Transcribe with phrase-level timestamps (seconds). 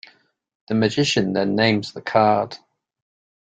[0.67, 2.57] The magician then names the card.